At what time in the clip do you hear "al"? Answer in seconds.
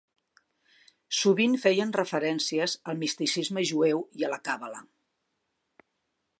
2.93-2.99